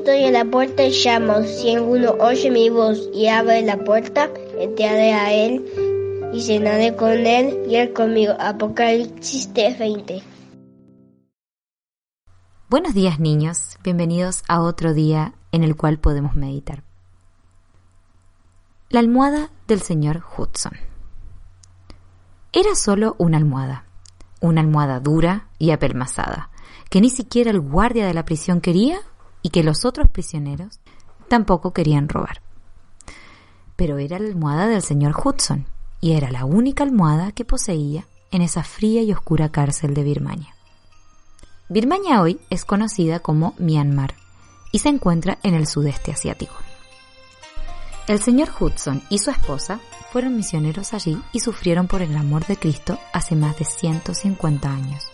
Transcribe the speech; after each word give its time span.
estoy 0.00 0.24
en 0.24 0.32
la 0.32 0.46
puerta 0.46 0.82
y 0.82 0.92
llamo. 0.92 1.42
Si 1.42 1.74
alguno 1.74 2.12
oye 2.20 2.50
mi 2.50 2.70
voz 2.70 3.10
y 3.12 3.26
abre 3.28 3.60
la 3.60 3.76
puerta, 3.84 4.30
entraré 4.58 5.12
a 5.12 5.30
él 5.32 5.62
y 6.32 6.40
cenaré 6.40 6.96
con 6.96 7.10
él 7.10 7.66
y 7.68 7.76
él 7.76 7.92
conmigo. 7.92 8.32
Apocalipsis 8.40 9.52
20. 9.52 10.22
Buenos 12.70 12.94
días 12.94 13.20
niños, 13.20 13.78
bienvenidos 13.82 14.42
a 14.48 14.62
otro 14.62 14.94
día 14.94 15.34
en 15.52 15.64
el 15.64 15.76
cual 15.76 15.98
podemos 15.98 16.34
meditar. 16.34 16.82
La 18.88 19.00
almohada 19.00 19.50
del 19.68 19.82
señor 19.82 20.22
Hudson. 20.36 20.72
Era 22.52 22.74
solo 22.74 23.16
una 23.18 23.36
almohada, 23.36 23.84
una 24.40 24.62
almohada 24.62 24.98
dura 24.98 25.48
y 25.58 25.72
apelmazada, 25.72 26.48
que 26.88 27.02
ni 27.02 27.10
siquiera 27.10 27.50
el 27.50 27.60
guardia 27.60 28.06
de 28.06 28.14
la 28.14 28.24
prisión 28.24 28.60
quería 28.62 29.00
y 29.42 29.50
que 29.50 29.62
los 29.62 29.84
otros 29.84 30.08
prisioneros 30.10 30.80
tampoco 31.28 31.72
querían 31.72 32.08
robar. 32.08 32.42
Pero 33.76 33.98
era 33.98 34.18
la 34.18 34.28
almohada 34.28 34.66
del 34.68 34.82
señor 34.82 35.14
Hudson 35.16 35.66
y 36.00 36.12
era 36.12 36.30
la 36.30 36.44
única 36.44 36.84
almohada 36.84 37.32
que 37.32 37.44
poseía 37.44 38.06
en 38.30 38.42
esa 38.42 38.62
fría 38.62 39.02
y 39.02 39.12
oscura 39.12 39.50
cárcel 39.50 39.94
de 39.94 40.02
Birmania. 40.02 40.54
Birmania 41.68 42.20
hoy 42.20 42.40
es 42.50 42.64
conocida 42.64 43.20
como 43.20 43.54
Myanmar 43.58 44.14
y 44.72 44.80
se 44.80 44.88
encuentra 44.88 45.38
en 45.42 45.54
el 45.54 45.66
sudeste 45.66 46.12
asiático. 46.12 46.54
El 48.06 48.20
señor 48.20 48.48
Hudson 48.58 49.02
y 49.08 49.18
su 49.18 49.30
esposa 49.30 49.78
fueron 50.10 50.36
misioneros 50.36 50.94
allí 50.94 51.16
y 51.32 51.40
sufrieron 51.40 51.86
por 51.86 52.02
el 52.02 52.16
amor 52.16 52.44
de 52.46 52.56
Cristo 52.56 52.98
hace 53.12 53.36
más 53.36 53.56
de 53.58 53.64
150 53.64 54.68
años. 54.68 55.04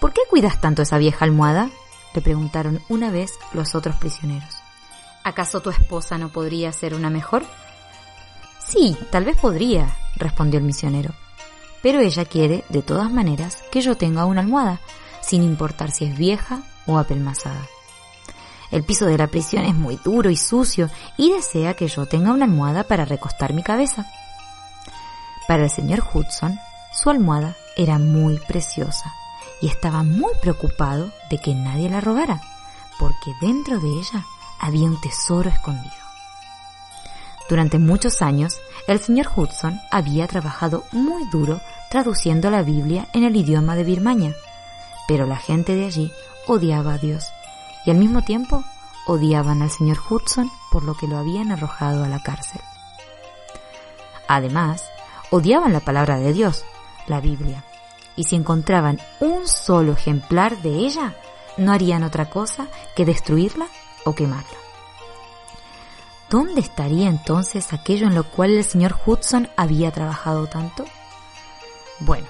¿Por 0.00 0.14
qué 0.14 0.22
cuidas 0.30 0.60
tanto 0.60 0.80
esa 0.80 0.96
vieja 0.96 1.26
almohada? 1.26 1.68
Le 2.14 2.20
preguntaron 2.20 2.80
una 2.88 3.10
vez 3.10 3.32
los 3.52 3.74
otros 3.74 3.96
prisioneros. 3.96 4.54
¿Acaso 5.24 5.60
tu 5.60 5.70
esposa 5.70 6.18
no 6.18 6.30
podría 6.30 6.72
ser 6.72 6.94
una 6.94 7.10
mejor? 7.10 7.44
Sí, 8.66 8.96
tal 9.10 9.24
vez 9.24 9.36
podría, 9.36 9.96
respondió 10.16 10.58
el 10.58 10.64
misionero. 10.64 11.12
Pero 11.82 12.00
ella 12.00 12.24
quiere, 12.24 12.64
de 12.68 12.82
todas 12.82 13.10
maneras, 13.10 13.62
que 13.70 13.80
yo 13.80 13.96
tenga 13.96 14.24
una 14.24 14.40
almohada, 14.40 14.80
sin 15.20 15.42
importar 15.42 15.90
si 15.90 16.04
es 16.04 16.16
vieja 16.16 16.62
o 16.86 16.98
apelmazada. 16.98 17.66
El 18.70 18.84
piso 18.84 19.06
de 19.06 19.18
la 19.18 19.26
prisión 19.26 19.64
es 19.64 19.74
muy 19.74 19.96
duro 19.96 20.30
y 20.30 20.36
sucio 20.36 20.88
y 21.16 21.32
desea 21.32 21.74
que 21.74 21.88
yo 21.88 22.06
tenga 22.06 22.32
una 22.32 22.44
almohada 22.44 22.84
para 22.84 23.04
recostar 23.04 23.52
mi 23.52 23.62
cabeza. 23.62 24.06
Para 25.48 25.64
el 25.64 25.70
señor 25.70 26.04
Hudson, 26.12 26.58
su 26.92 27.10
almohada 27.10 27.56
era 27.76 27.98
muy 27.98 28.38
preciosa 28.38 29.12
y 29.60 29.68
estaba 29.68 30.02
muy 30.02 30.32
preocupado 30.40 31.10
de 31.30 31.38
que 31.38 31.54
nadie 31.54 31.88
la 31.88 32.00
robara, 32.00 32.40
porque 32.98 33.32
dentro 33.40 33.78
de 33.80 33.88
ella 33.88 34.24
había 34.58 34.86
un 34.86 35.00
tesoro 35.00 35.50
escondido. 35.50 35.94
Durante 37.48 37.78
muchos 37.78 38.22
años, 38.22 38.60
el 38.86 39.00
señor 39.00 39.28
Hudson 39.34 39.80
había 39.90 40.28
trabajado 40.28 40.84
muy 40.92 41.24
duro 41.30 41.60
traduciendo 41.90 42.50
la 42.50 42.62
Biblia 42.62 43.08
en 43.12 43.24
el 43.24 43.34
idioma 43.34 43.74
de 43.74 43.84
Birmania, 43.84 44.34
pero 45.08 45.26
la 45.26 45.36
gente 45.36 45.74
de 45.74 45.86
allí 45.86 46.12
odiaba 46.46 46.94
a 46.94 46.98
Dios 46.98 47.26
y 47.84 47.90
al 47.90 47.96
mismo 47.96 48.22
tiempo 48.22 48.62
odiaban 49.06 49.62
al 49.62 49.70
señor 49.70 49.98
Hudson 50.08 50.48
por 50.70 50.84
lo 50.84 50.94
que 50.94 51.08
lo 51.08 51.18
habían 51.18 51.50
arrojado 51.50 52.04
a 52.04 52.08
la 52.08 52.22
cárcel. 52.22 52.60
Además, 54.28 54.84
odiaban 55.30 55.72
la 55.72 55.80
palabra 55.80 56.18
de 56.18 56.32
Dios, 56.32 56.64
la 57.08 57.20
Biblia, 57.20 57.64
y 58.20 58.24
si 58.24 58.36
encontraban 58.36 59.00
un 59.20 59.48
solo 59.48 59.92
ejemplar 59.92 60.60
de 60.60 60.68
ella, 60.74 61.14
no 61.56 61.72
harían 61.72 62.02
otra 62.02 62.28
cosa 62.28 62.68
que 62.94 63.06
destruirla 63.06 63.66
o 64.04 64.14
quemarla. 64.14 64.58
¿Dónde 66.28 66.60
estaría 66.60 67.08
entonces 67.08 67.72
aquello 67.72 68.06
en 68.08 68.14
lo 68.14 68.24
cual 68.24 68.50
el 68.50 68.64
señor 68.64 68.94
Hudson 69.06 69.48
había 69.56 69.90
trabajado 69.90 70.48
tanto? 70.48 70.84
Bueno, 72.00 72.26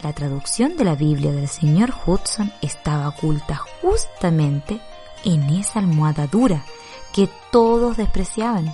la 0.00 0.12
traducción 0.12 0.76
de 0.76 0.84
la 0.84 0.94
Biblia 0.94 1.32
del 1.32 1.48
señor 1.48 1.92
Hudson 2.06 2.52
estaba 2.62 3.08
oculta 3.08 3.56
justamente 3.82 4.80
en 5.24 5.42
esa 5.50 5.80
almohada 5.80 6.28
dura 6.28 6.64
que 7.12 7.28
todos 7.50 7.96
despreciaban. 7.96 8.72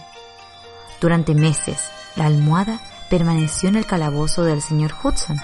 Durante 1.01 1.35
meses, 1.35 1.89
la 2.15 2.27
almohada 2.27 2.79
permaneció 3.09 3.71
en 3.71 3.77
el 3.77 3.87
calabozo 3.87 4.45
del 4.45 4.61
señor 4.61 4.93
Hudson, 5.03 5.41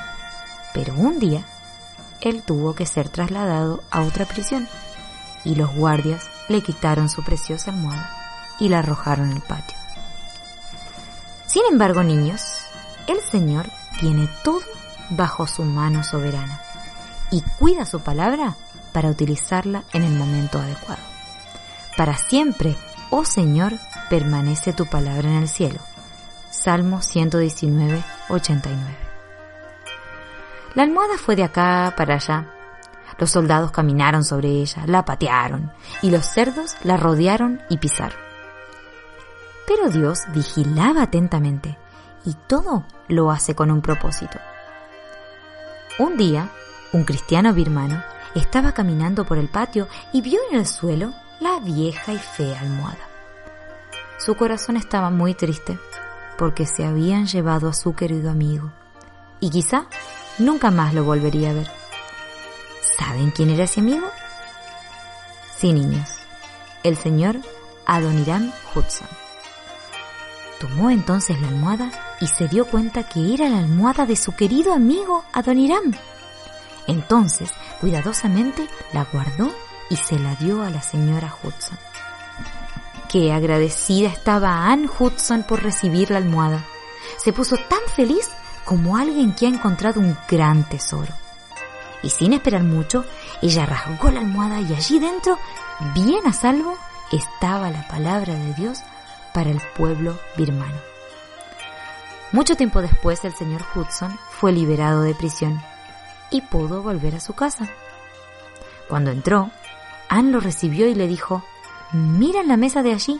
pero 0.78 0.94
un 0.94 1.18
día 1.18 1.42
él 2.20 2.44
tuvo 2.44 2.72
que 2.76 2.86
ser 2.86 3.08
trasladado 3.08 3.82
a 3.90 4.02
otra 4.02 4.26
prisión 4.26 4.68
y 5.42 5.56
los 5.56 5.74
guardias 5.74 6.30
le 6.46 6.62
quitaron 6.62 7.08
su 7.08 7.24
preciosa 7.24 7.72
almohada 7.72 8.08
y 8.60 8.68
la 8.68 8.78
arrojaron 8.78 9.32
al 9.32 9.40
patio. 9.40 9.76
Sin 11.46 11.62
embargo, 11.68 12.04
niños, 12.04 12.60
el 13.08 13.20
Señor 13.22 13.66
tiene 13.98 14.28
todo 14.44 14.62
bajo 15.10 15.48
su 15.48 15.64
mano 15.64 16.04
soberana 16.04 16.60
y 17.32 17.42
cuida 17.58 17.84
su 17.84 17.98
palabra 17.98 18.54
para 18.92 19.10
utilizarla 19.10 19.82
en 19.92 20.04
el 20.04 20.14
momento 20.14 20.60
adecuado. 20.60 21.02
Para 21.96 22.16
siempre, 22.16 22.76
oh 23.10 23.24
Señor, 23.24 23.72
permanece 24.08 24.72
tu 24.72 24.86
palabra 24.86 25.28
en 25.28 25.38
el 25.38 25.48
cielo. 25.48 25.80
Salmo 26.50 27.02
119, 27.02 28.00
89. 28.28 29.07
La 30.74 30.82
almohada 30.82 31.18
fue 31.18 31.36
de 31.36 31.44
acá 31.44 31.94
para 31.96 32.14
allá. 32.14 32.46
Los 33.18 33.30
soldados 33.30 33.70
caminaron 33.72 34.24
sobre 34.24 34.48
ella, 34.48 34.84
la 34.86 35.04
patearon, 35.04 35.72
y 36.02 36.10
los 36.10 36.26
cerdos 36.26 36.76
la 36.82 36.96
rodearon 36.96 37.60
y 37.68 37.78
pisaron. 37.78 38.18
Pero 39.66 39.90
Dios 39.90 40.22
vigilaba 40.32 41.02
atentamente, 41.02 41.76
y 42.24 42.34
todo 42.46 42.84
lo 43.08 43.30
hace 43.30 43.54
con 43.54 43.70
un 43.70 43.82
propósito. 43.82 44.38
Un 45.98 46.16
día, 46.16 46.48
un 46.92 47.04
cristiano 47.04 47.52
birmano 47.52 48.02
estaba 48.34 48.72
caminando 48.72 49.24
por 49.24 49.38
el 49.38 49.48
patio 49.48 49.88
y 50.12 50.20
vio 50.20 50.38
en 50.50 50.58
el 50.58 50.66
suelo 50.66 51.12
la 51.40 51.58
vieja 51.60 52.12
y 52.12 52.18
fea 52.18 52.60
almohada. 52.60 53.08
Su 54.18 54.36
corazón 54.36 54.76
estaba 54.76 55.10
muy 55.10 55.34
triste 55.34 55.78
porque 56.36 56.66
se 56.66 56.84
habían 56.84 57.26
llevado 57.26 57.68
a 57.68 57.72
su 57.72 57.94
querido 57.94 58.30
amigo 58.30 58.70
y 59.40 59.50
quizá 59.50 59.86
nunca 60.38 60.70
más 60.70 60.94
lo 60.94 61.04
volvería 61.04 61.50
a 61.50 61.54
ver. 61.54 61.70
¿Saben 62.98 63.30
quién 63.30 63.50
era 63.50 63.64
ese 63.64 63.80
amigo? 63.80 64.08
Sí, 65.56 65.72
niños, 65.72 66.08
el 66.82 66.96
señor 66.96 67.38
Adoniram 67.86 68.52
Hudson. 68.74 69.08
Tomó 70.60 70.90
entonces 70.90 71.40
la 71.40 71.48
almohada 71.48 71.90
y 72.20 72.26
se 72.26 72.48
dio 72.48 72.66
cuenta 72.66 73.04
que 73.04 73.34
era 73.34 73.48
la 73.48 73.58
almohada 73.58 74.06
de 74.06 74.16
su 74.16 74.34
querido 74.34 74.72
amigo 74.72 75.24
Adoniram. 75.32 75.92
Entonces, 76.86 77.50
cuidadosamente, 77.80 78.66
la 78.92 79.04
guardó 79.04 79.52
y 79.90 79.96
se 79.96 80.18
la 80.18 80.34
dio 80.36 80.62
a 80.62 80.70
la 80.70 80.82
señora 80.82 81.34
Hudson. 81.42 81.78
Qué 83.08 83.32
agradecida 83.32 84.08
estaba 84.08 84.66
Anne 84.66 84.88
Hudson 84.98 85.42
por 85.44 85.62
recibir 85.62 86.10
la 86.10 86.18
almohada. 86.18 86.64
Se 87.16 87.32
puso 87.32 87.56
tan 87.56 87.80
feliz 87.94 88.28
como 88.68 88.98
alguien 88.98 89.32
que 89.32 89.46
ha 89.46 89.48
encontrado 89.48 89.98
un 89.98 90.14
gran 90.28 90.68
tesoro. 90.68 91.14
Y 92.02 92.10
sin 92.10 92.34
esperar 92.34 92.62
mucho, 92.62 93.06
ella 93.40 93.64
rasgó 93.64 94.10
la 94.10 94.20
almohada 94.20 94.60
y 94.60 94.74
allí 94.74 94.98
dentro, 94.98 95.38
bien 95.94 96.26
a 96.26 96.34
salvo, 96.34 96.76
estaba 97.10 97.70
la 97.70 97.88
palabra 97.88 98.34
de 98.34 98.52
Dios 98.52 98.80
para 99.32 99.48
el 99.48 99.62
pueblo 99.74 100.18
birmano. 100.36 100.76
Mucho 102.30 102.56
tiempo 102.56 102.82
después 102.82 103.24
el 103.24 103.34
señor 103.34 103.64
Hudson 103.74 104.14
fue 104.32 104.52
liberado 104.52 105.00
de 105.00 105.14
prisión 105.14 105.62
y 106.30 106.42
pudo 106.42 106.82
volver 106.82 107.14
a 107.14 107.20
su 107.20 107.32
casa. 107.32 107.70
Cuando 108.86 109.10
entró, 109.10 109.50
Anne 110.10 110.30
lo 110.30 110.40
recibió 110.40 110.86
y 110.88 110.94
le 110.94 111.08
dijo, 111.08 111.42
mira 111.92 112.42
la 112.42 112.58
mesa 112.58 112.82
de 112.82 112.92
allí. 112.92 113.18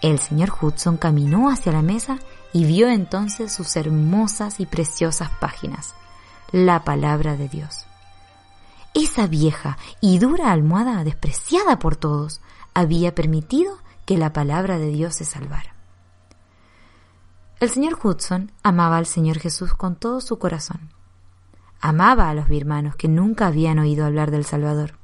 El 0.00 0.18
señor 0.18 0.52
Hudson 0.60 0.96
caminó 0.96 1.50
hacia 1.50 1.72
la 1.72 1.82
mesa 1.82 2.18
y 2.52 2.64
vio 2.64 2.88
entonces 2.88 3.52
sus 3.52 3.76
hermosas 3.76 4.58
y 4.58 4.66
preciosas 4.66 5.30
páginas, 5.40 5.94
la 6.52 6.84
palabra 6.84 7.36
de 7.36 7.48
Dios. 7.48 7.86
Esa 8.94 9.26
vieja 9.26 9.76
y 10.00 10.18
dura 10.18 10.52
almohada, 10.52 11.04
despreciada 11.04 11.78
por 11.78 11.96
todos, 11.96 12.40
había 12.72 13.14
permitido 13.14 13.76
que 14.06 14.16
la 14.16 14.32
palabra 14.32 14.78
de 14.78 14.88
Dios 14.88 15.16
se 15.16 15.24
salvara. 15.24 15.74
El 17.60 17.68
señor 17.68 17.98
Hudson 18.02 18.52
amaba 18.62 18.96
al 18.96 19.06
Señor 19.06 19.38
Jesús 19.38 19.74
con 19.74 19.94
todo 19.94 20.22
su 20.22 20.38
corazón. 20.38 20.92
Amaba 21.80 22.30
a 22.30 22.34
los 22.34 22.48
birmanos 22.48 22.96
que 22.96 23.06
nunca 23.06 23.46
habían 23.48 23.78
oído 23.78 24.06
hablar 24.06 24.30
del 24.30 24.46
Salvador 24.46 24.99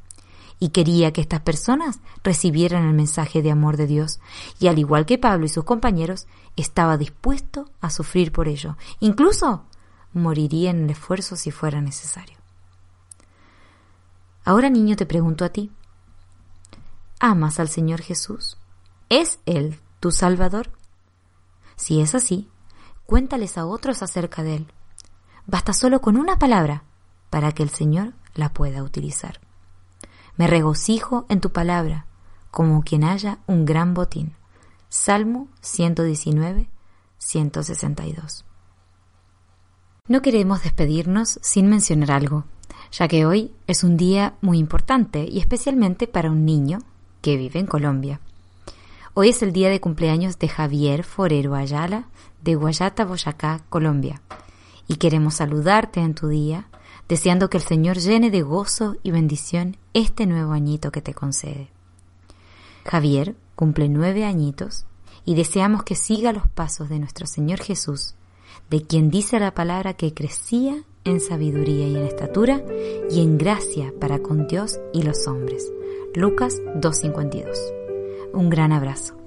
y 0.58 0.70
quería 0.70 1.12
que 1.12 1.20
estas 1.20 1.40
personas 1.40 2.00
recibieran 2.22 2.86
el 2.86 2.94
mensaje 2.94 3.42
de 3.42 3.50
amor 3.50 3.76
de 3.76 3.86
Dios, 3.86 4.20
y 4.58 4.68
al 4.68 4.78
igual 4.78 5.06
que 5.06 5.18
Pablo 5.18 5.46
y 5.46 5.48
sus 5.48 5.64
compañeros, 5.64 6.26
estaba 6.56 6.96
dispuesto 6.96 7.70
a 7.80 7.90
sufrir 7.90 8.32
por 8.32 8.48
ello, 8.48 8.76
incluso 9.00 9.64
moriría 10.12 10.70
en 10.70 10.84
el 10.84 10.90
esfuerzo 10.90 11.36
si 11.36 11.50
fuera 11.50 11.80
necesario. 11.80 12.36
Ahora, 14.44 14.70
niño, 14.70 14.96
te 14.96 15.06
pregunto 15.06 15.44
a 15.44 15.50
ti, 15.50 15.70
¿Amas 17.18 17.60
al 17.60 17.68
Señor 17.68 18.02
Jesús? 18.02 18.58
¿Es 19.08 19.40
Él 19.46 19.80
tu 20.00 20.10
Salvador? 20.10 20.70
Si 21.74 22.00
es 22.00 22.14
así, 22.14 22.50
cuéntales 23.06 23.56
a 23.56 23.64
otros 23.64 24.02
acerca 24.02 24.42
de 24.42 24.56
Él. 24.56 24.72
Basta 25.46 25.72
solo 25.72 26.00
con 26.00 26.16
una 26.16 26.38
palabra 26.38 26.84
para 27.30 27.52
que 27.52 27.62
el 27.62 27.70
Señor 27.70 28.12
la 28.34 28.52
pueda 28.52 28.82
utilizar. 28.82 29.40
Me 30.36 30.46
regocijo 30.46 31.26
en 31.28 31.40
tu 31.40 31.50
palabra, 31.50 32.06
como 32.50 32.82
quien 32.82 33.04
haya 33.04 33.38
un 33.46 33.64
gran 33.64 33.94
botín. 33.94 34.34
Salmo 34.88 35.48
119, 35.62 36.68
162. 37.18 38.44
No 40.08 40.22
queremos 40.22 40.62
despedirnos 40.62 41.40
sin 41.42 41.68
mencionar 41.68 42.12
algo, 42.12 42.44
ya 42.92 43.08
que 43.08 43.26
hoy 43.26 43.52
es 43.66 43.82
un 43.82 43.96
día 43.96 44.34
muy 44.40 44.58
importante 44.58 45.26
y 45.28 45.38
especialmente 45.38 46.06
para 46.06 46.30
un 46.30 46.44
niño 46.44 46.78
que 47.22 47.36
vive 47.36 47.58
en 47.58 47.66
Colombia. 47.66 48.20
Hoy 49.14 49.30
es 49.30 49.42
el 49.42 49.52
día 49.52 49.70
de 49.70 49.80
cumpleaños 49.80 50.38
de 50.38 50.48
Javier 50.48 51.02
Forero 51.02 51.54
Ayala 51.54 52.04
de 52.42 52.54
Guayata, 52.54 53.04
Boyacá, 53.04 53.62
Colombia. 53.68 54.20
Y 54.86 54.96
queremos 54.96 55.34
saludarte 55.34 56.00
en 56.00 56.14
tu 56.14 56.28
día, 56.28 56.68
deseando 57.08 57.48
que 57.48 57.58
el 57.58 57.62
Señor 57.62 57.98
llene 57.98 58.30
de 58.30 58.42
gozo 58.42 58.96
y 59.02 59.10
bendición 59.10 59.76
este 59.94 60.26
nuevo 60.26 60.52
añito 60.52 60.90
que 60.90 61.02
te 61.02 61.14
concede. 61.14 61.68
Javier 62.84 63.36
cumple 63.54 63.88
nueve 63.88 64.24
añitos 64.24 64.86
y 65.24 65.34
deseamos 65.34 65.82
que 65.82 65.94
siga 65.94 66.32
los 66.32 66.48
pasos 66.48 66.88
de 66.88 66.98
nuestro 66.98 67.26
Señor 67.26 67.60
Jesús, 67.60 68.14
de 68.70 68.82
quien 68.82 69.10
dice 69.10 69.38
la 69.40 69.54
palabra 69.54 69.94
que 69.94 70.14
crecía 70.14 70.84
en 71.04 71.20
sabiduría 71.20 71.88
y 71.88 71.96
en 71.96 72.02
estatura 72.02 72.62
y 73.10 73.20
en 73.20 73.38
gracia 73.38 73.92
para 74.00 74.20
con 74.20 74.46
Dios 74.46 74.80
y 74.92 75.02
los 75.02 75.26
hombres. 75.26 75.72
Lucas 76.14 76.60
2.52. 76.76 78.32
Un 78.32 78.50
gran 78.50 78.72
abrazo. 78.72 79.25